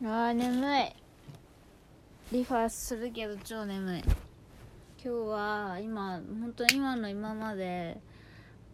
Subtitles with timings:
[0.00, 0.92] あー眠い。
[2.30, 4.02] リファーするけど超眠い。
[4.02, 4.14] 今
[5.02, 7.98] 日は今本当に今の今まで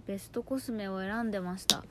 [0.06, 1.82] ベストコスメを選んでました。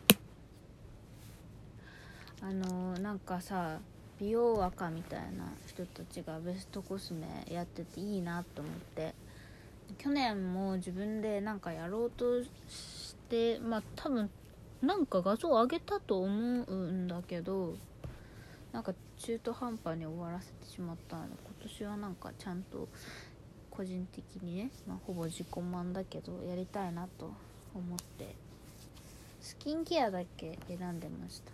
[2.43, 3.79] あのなんかさ
[4.19, 9.15] 美容若みたいな人たちがベストコスメやってていいなと思って。
[9.97, 14.29] 去年も自分でなんかやろうとしてまあ多分
[14.83, 17.73] なんか画像上げたと思うんだけど
[18.73, 22.89] なんか中途半端に終わらせてしまったので今年はなんかちゃんと
[23.69, 27.31] 個人的にね、まあ、ほぼ自己満だけどやりたいなと
[27.75, 28.35] 思って
[29.41, 31.51] スキンケアだけ選んでました。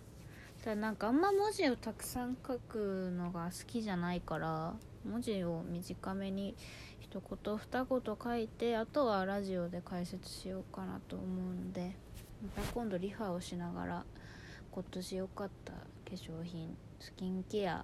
[0.64, 4.74] ただなんかあんま文字をたくさん書くのが好きじゃないから
[5.10, 6.54] 文字を短めに
[7.00, 11.96] 一言二言書いてあとはラジオで解説しようかなと思うんで
[12.56, 14.04] また今度リファをしながら
[14.70, 15.78] 今年良かった化
[16.10, 17.82] 粧品スキンケア、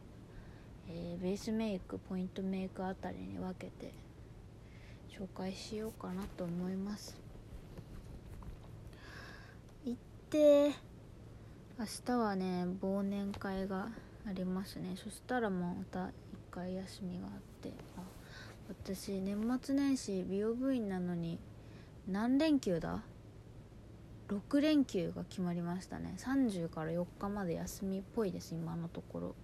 [0.90, 3.94] えー、ベースメイクポイントメイクあたりに分けて
[5.08, 7.18] 紹介しようかなと思います。
[9.86, 10.72] 行って
[11.78, 13.88] 明日はね忘年会が
[14.28, 14.94] ありますね。
[14.96, 16.12] そしたらもうまた一
[16.50, 18.02] 回休みがあってあ
[18.68, 21.38] 私年末年始美容部員なのに
[22.06, 23.02] 何連休だ？
[24.28, 26.14] 6連休が決まりましたね。
[26.18, 29.34] 30から4日まで休みっぽいです今のところ。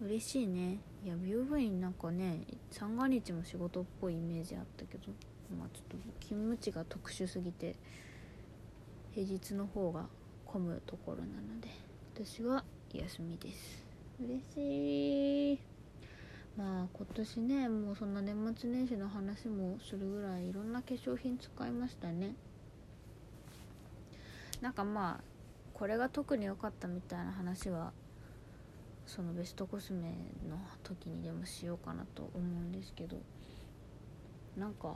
[0.00, 0.78] 嬉しいね。
[1.04, 5.12] いや美容部員なんかね三が日も仕事っぽいイメージあったけど
[5.56, 7.76] まあちょっと勤務地が特殊すぎて
[9.14, 10.06] 平日の方が
[10.44, 11.68] 混むところなので。
[12.14, 12.64] 私は
[12.94, 13.84] 休みです。
[14.18, 15.58] 嬉しい。
[16.56, 22.34] まあ今年ねもうそんな年末年始の話もするぐらいいろんな化粧品使いましたね。
[24.60, 25.24] なんかまあ
[25.74, 27.92] これが特に良かったみたいな話は
[29.06, 30.08] そのベストコスメ
[30.48, 33.18] の時にでもしようかなと思うんですけど
[34.56, 34.94] なんか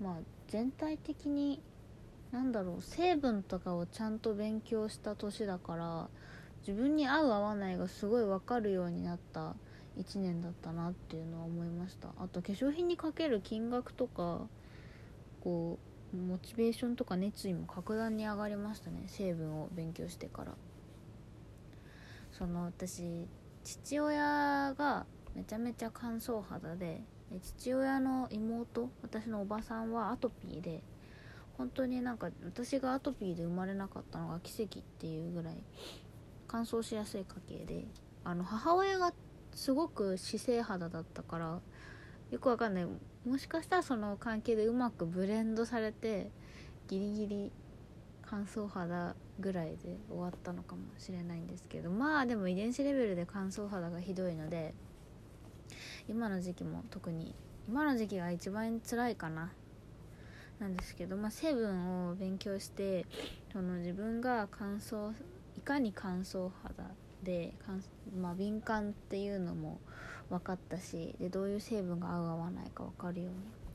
[0.00, 0.14] まあ
[0.48, 1.60] 全体的に
[2.32, 6.08] なんだろう成分とかをちゃんと勉強した年だから
[6.66, 9.54] 自分に合う合わないがすごい分かるようになった
[9.98, 12.08] 1年だったなっていうのは思いました。
[12.18, 14.42] あと化粧品にかける金額とか
[15.42, 20.52] こうモチベーションとか熱意も格段に上がりましたね成分を勉強してから。
[22.32, 23.26] その私
[23.64, 27.02] 父親がめちゃめちゃ乾燥肌で
[27.42, 30.82] 父親の妹私のおばさんはアトピーで
[31.56, 35.56] 本当になんか私がアトピーで生まれなかったのが奇跡っていうぐらい
[36.46, 37.84] 乾燥しやすい家系で
[38.24, 39.12] あの母親が
[39.52, 41.60] すごく姿勢肌だったから
[42.30, 42.86] よくわかんない。
[43.28, 46.30] もしかしたらその関係でうまくブレンドされて
[46.88, 47.52] ギリギリ
[48.22, 54.74] 乾燥肌ぐらいで終わったのかもしれないんですけどまあでも遺伝子レベルで乾燥肌がひどいので
[56.08, 57.34] 今の時期も特に
[57.68, 59.52] 今の時期が一番辛いかな。
[60.58, 63.06] なんですけど、まあ、成分を勉強して
[63.52, 65.12] その自分が乾燥
[65.56, 66.90] いかに乾燥肌
[67.22, 67.54] で、
[68.20, 69.78] まあ、敏感っていうのも
[70.30, 73.28] 分かったしでどういう成分が合う合わないか分かるよ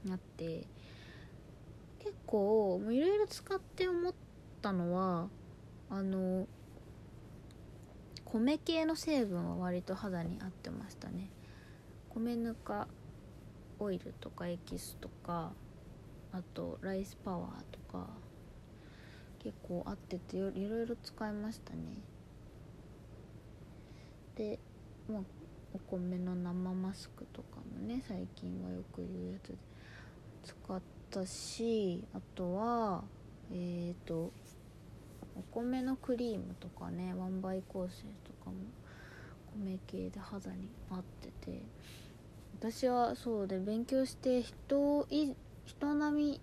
[0.04, 0.68] うになって
[2.00, 4.14] 結構いろいろ使って思っ
[4.62, 5.30] たのは
[5.90, 6.48] あの
[8.26, 11.30] 米系の成分は割と肌に合ってましたね。
[12.10, 12.88] 米ぬか
[13.80, 15.52] オイルとかエキスとか
[16.32, 18.08] あとライスパワーとか
[19.38, 20.50] 結構合ってていろ
[20.82, 21.80] いろ使いましたね。
[24.36, 24.60] で
[25.08, 25.22] まあ
[25.74, 29.56] お米の生マスクとかもね最近はよく言うやつで
[30.44, 33.04] 使ったしあとは
[33.52, 34.32] えっ、ー、と
[35.36, 37.90] お米のクリームとかねワンバイ構成
[38.24, 38.58] とかも
[39.56, 41.62] 米系で肌に合ってて
[42.60, 45.34] 私はそうで勉強して人い
[45.66, 46.42] 人並み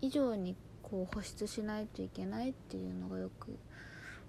[0.00, 3.58] 以上にこう保湿しないといけないっていうのがよく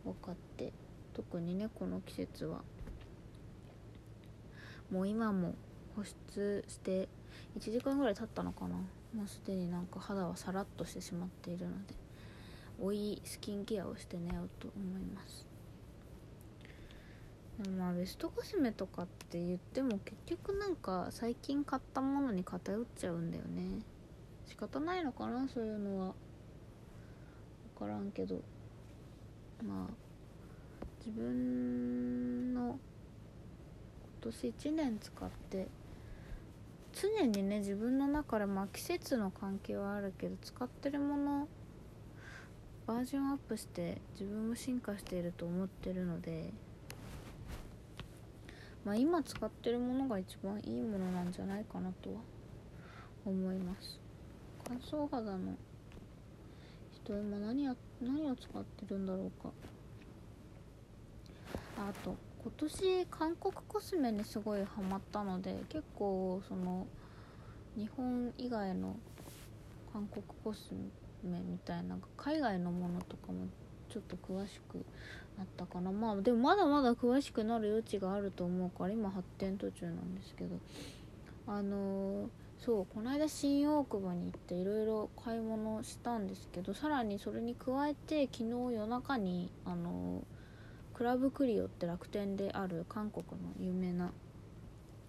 [0.03, 0.73] 分かって
[1.13, 2.61] 特にねこの季節は。
[4.91, 5.55] もう今も
[5.95, 7.07] 保湿して
[7.57, 8.75] 1時間ぐらい経ったのかな。
[9.15, 11.95] もうすでになんか肌はサラッとしてしまっているので
[12.79, 15.47] 追いスキンケアをして寝ようと思います。
[17.61, 23.79] でもまあベストコスメとかって言っても結局なんか最近買ったものに偏っちゃうんだよね。
[24.45, 26.13] 仕方ないのかなそういうのは。
[27.75, 28.41] 分からんけど。
[29.63, 29.93] まあ
[31.05, 32.79] 自分の
[34.19, 35.67] 年1年使って
[36.93, 41.47] 常にね自分の中でまあ季節の関係はあるけど使ってるもの
[42.87, 46.51] バージョンアップして自分も進化していると思ってるので
[48.83, 52.21] まあ今使ってるものが一番いいものなんじゃないかなとは
[53.25, 53.99] 思います。
[54.67, 55.55] 乾燥肌の
[56.91, 59.51] 人今何や何を使ってるんだろうか。
[61.77, 66.87] あと今年韓国コスメにすごいハマったので結構その
[67.75, 68.95] 日本以外の
[69.91, 70.73] 韓国コス
[71.23, 73.47] メみたいな海外のものとかも
[73.89, 74.85] ちょっと詳しく
[75.37, 75.91] なったかな。
[75.91, 80.57] まあでもまだまだ詳しくなる余地があると思うから今発展途中なんですけど。
[81.47, 82.27] あのー、
[82.59, 90.38] そうこの間新大久保に行っていろいろ買い物したんですけどさらにそれに加えて昨日夜中にあのー
[90.99, 94.11] クラブクリオって楽天である韓国の有名な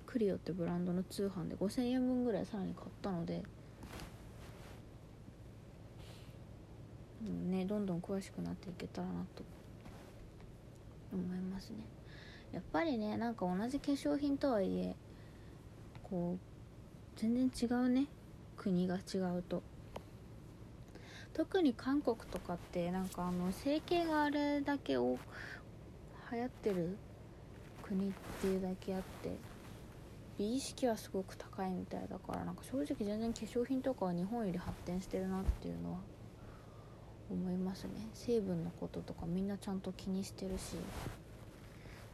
[0.07, 3.43] クリオってブランドの通販で5000円分ぐらいさらに買ったので、
[7.27, 9.43] うんね、どんどん詳しくなっていけたらなと
[11.13, 11.79] 思いますね。
[12.53, 14.95] やっぱりねなんか同じ化粧品とはいえ
[16.05, 18.07] こう全然違うね。
[18.57, 19.61] 国が違うと。
[21.33, 25.19] 特に韓国とかってなんかあの整形があれだけ多
[26.33, 26.97] 流行ってる
[27.83, 29.37] 国っていうだけあって
[30.39, 35.99] 美意識はすごく高いみたいだからなんか正直全然化粧品とかは日本より発展してるなっていうのは
[37.31, 37.91] 思いますね。
[38.13, 40.77] 成分のこととかみんなちゃんと気にしてるし。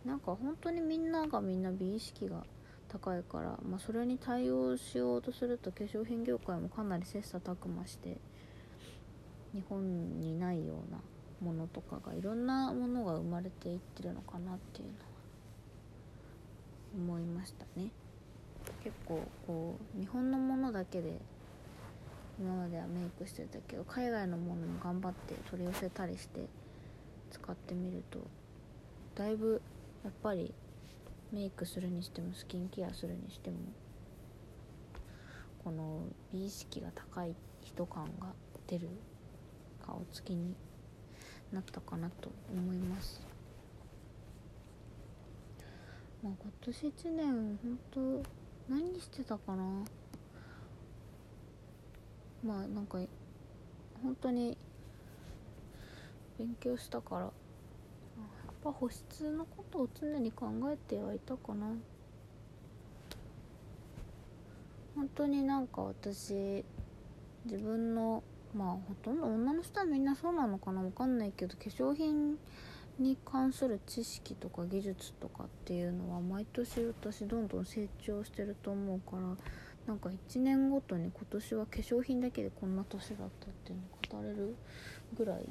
[0.06, 2.44] なんか本当にみんながみんな美意識が
[2.88, 8.16] 高いから、まあ、それに対応しようとすると化粧品業界もかなり切磋琢磨して
[9.52, 10.98] 日本にないような
[11.40, 15.06] ものとかがいろんなものが生まれていってるのかなっていうのは
[16.96, 17.90] 思いましたね。
[18.82, 21.20] 結構こう日本のものだけで
[22.38, 26.48] 今まではメイクしてたけど海外のものも頑張って取り寄せたりして
[27.30, 28.18] 使ってみると
[29.14, 29.62] だいぶ
[30.04, 30.52] やっぱり
[31.32, 33.56] メイクするにしてもスキンケアするにしても
[35.64, 36.02] この
[36.32, 38.28] 美意識が高い人感が
[38.66, 38.88] 出る
[39.84, 40.54] 顔つきに
[41.52, 43.20] なったかなと思います。
[46.22, 48.22] まあ今年1年本当
[48.68, 49.84] 何してたかな？
[52.44, 52.98] まあなんか
[54.02, 54.58] 本当に
[56.38, 57.22] 勉強したから。
[57.22, 57.28] や
[58.70, 61.68] っぱ保湿のことを常に考えてはいたかな。
[64.96, 66.64] 本当になんか私
[67.44, 70.82] 自分のまあほとんど女の人はみんなそうなのかな。
[70.82, 72.38] 分かんないけど化粧品
[72.98, 79.36] に関する知識とか技術とかっていうのは毎年私どんどん成長してると思うから
[79.86, 83.78] なんか1年ごとに今年は化粧品だけでこんな年だったっていう
[84.14, 84.56] の語れる
[85.16, 85.44] ぐらい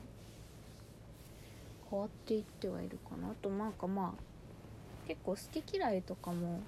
[1.90, 3.50] 変わっていってはいるかなあと。
[3.50, 6.62] なんかまあ結構好き嫌いとかも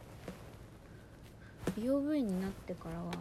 [1.76, 3.12] 美容部員になってからは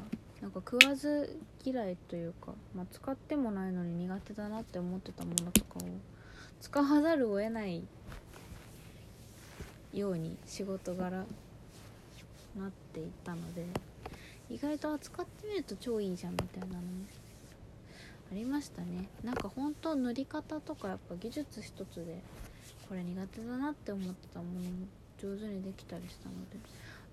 [0.42, 5.82] なんか食わず嫌いというか、まあ、使ってもないのに苦手だなって思ってたものとかを
[6.60, 7.82] 使わざるを得ない
[9.94, 11.24] ように仕事柄
[12.56, 13.66] なっていったので
[14.50, 16.88] 意外と使ってみると超いいじゃんみたいなのね
[18.30, 19.08] ありましたね。
[19.22, 22.20] なんか本当塗り方とかやっぱ技術一つで
[22.88, 24.66] これ苦手だなって思ってたものも
[25.18, 26.58] 上手にできたりしたので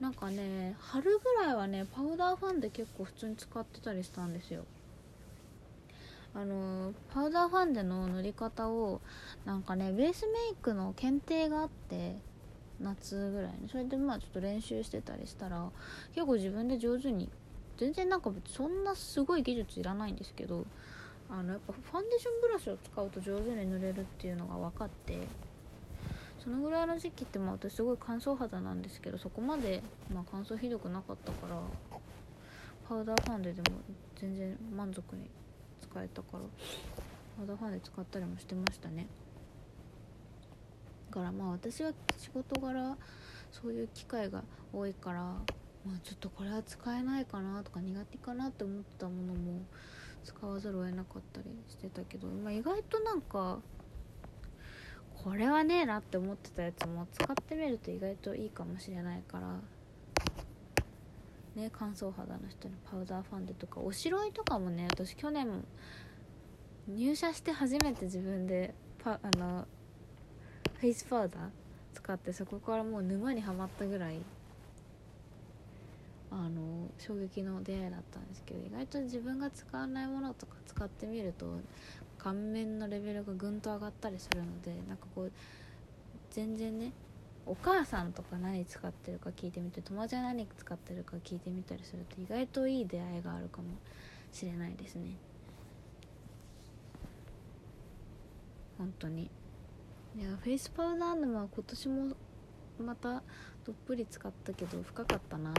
[0.03, 4.65] なんかね春ぐらいはねパウダーファンデ結構普通に使ってたりしたんですよ。
[6.36, 9.00] あのパウダーファンデの塗り方を
[9.45, 12.17] なんかねベースメイクの検定があって
[12.81, 13.69] 夏ぐらいに。
[13.69, 15.69] それでまあちょっと練習してたりしたら
[16.13, 17.29] 結構自分で上手に
[17.77, 20.65] 全然なんかそんなすごい技術いらないんですけど
[21.29, 25.17] あのやっぱファンデーションブラシを使うと上手に塗れるっていうのが分かって
[26.44, 29.82] そのぐらいの時期ってまあ私すごい乾燥肌なんですけどそこまで
[30.14, 31.56] まあ乾燥ひどくなかったから
[32.90, 33.78] パウダーファンデでも
[34.20, 35.30] 全然満足に
[35.82, 36.40] 使えたから
[37.38, 39.08] パウダーファンデ使ったりもしてましたね。
[41.10, 42.98] だからまあ私は仕事柄
[43.52, 49.62] そういう機会が多いからまあちょっとこれは使えないかなとか苦手かなって思ってたものも
[50.26, 53.60] 使わざるを得なかったりしてたけど、まあ、意外となんか
[55.24, 59.60] これはねえなって思ってたやつも使ってみると意外といいかもしれないから。
[61.56, 65.48] ね乾燥肌の人にパウダーファンデとかおしろいとかもね私去年
[66.88, 69.68] 入社して初めて自分でパあの
[70.80, 71.50] フェイスパウダー
[71.94, 74.18] 使ってそこからもう沼にはまったぐらい
[76.32, 81.46] あの衝撃の出会いだったんですけど意外と自分が使わないものとか使ってみると
[82.24, 85.32] 顔面のレベルがぐんと上がったりするのでなんかこう
[86.32, 86.94] 全然ね
[87.46, 93.68] お母さんとか何使ってるか聞いてみて友達は何使ってるか聞いてみたりすると意外といい出会いがあるかも
[94.32, 95.18] しれないですね。
[98.77, 99.30] 本当に。
[100.18, 102.15] いやフェイスパウダー沼は今年も
[102.80, 103.24] また
[103.65, 105.53] どっぷり使ったけど深かったな。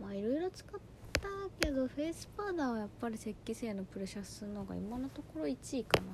[0.00, 0.80] まあいろいろ使っ
[1.20, 1.28] た
[1.60, 6.06] けどフェイスパウダーはやっぱり雪肌精のプレシャスの方が今のところ1位かな。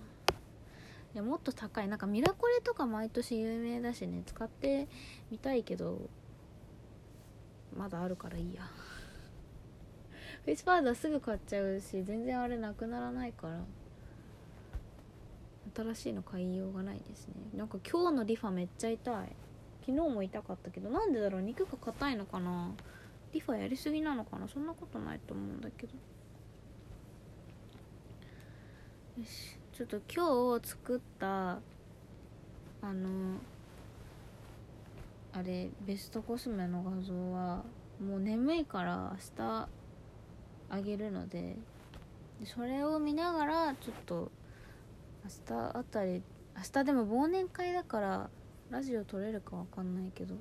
[1.15, 1.89] いやもっと高い。
[1.89, 4.23] なんかミラコレとか毎年有名だしね。
[4.27, 4.89] 使って
[5.31, 6.01] みたいけど
[7.77, 8.63] まだあるからいいや。
[10.45, 13.61] フェイスパウダーすぐ買っちゃうし全然あれなくならないから
[15.75, 17.35] 新しいの買いようがないですね。
[17.55, 19.15] なんか今日のリファめっちゃ痛い。
[19.87, 21.43] 昨日も痛かったけどなんでだろう？
[21.43, 22.73] 肉が硬いのかな？
[23.37, 24.49] リファやりすぎなのかな？
[24.49, 25.93] そんなことないと思うんだけど。
[29.19, 29.59] よし。
[29.75, 31.59] ちょっと今日作った
[32.81, 33.37] あの
[35.35, 37.63] あれベストコスメの画像は
[38.03, 39.69] もう眠いから明日
[40.71, 41.57] あげるので
[42.47, 44.33] それを見ながらちょっと
[45.25, 46.23] 明日あたり
[46.57, 48.31] 明日でも忘年会だから
[48.71, 50.37] ラジオ撮れるかわかんないけど。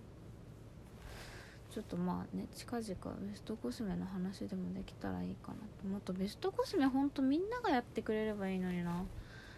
[1.75, 5.86] ちょっとまあね近々ベストコスメの話でもできたらいいかなと。
[5.86, 9.03] もっとベストコスメほんとみんながやってくれればいいのにな。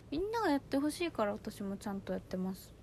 [0.09, 2.73] みんながやってほしいから私もちゃんとやってます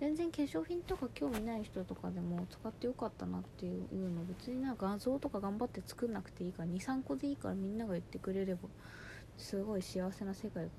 [0.00, 8.60] 全然化粧品とか興味ない人とかでも使ってよかったなっていうの別になんか画像とか頑張って作んなくていいから23個でいいからみんなが言ってくれれば
[9.36, 10.70] すごい幸せな世界が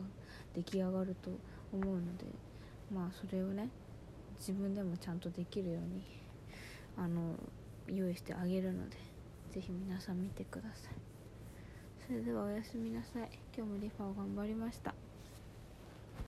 [0.55, 1.31] 出来上がると
[1.73, 2.53] 思うので。
[2.93, 3.69] まあそれをね
[4.37, 6.03] 自分でもちゃんとできるように
[6.97, 7.35] あの
[7.87, 8.97] 用意してあげるので
[9.51, 10.93] 是非皆さん見てください。
[12.05, 13.29] それではおやすみなさい。
[13.55, 14.93] 今日もリファを頑張りました。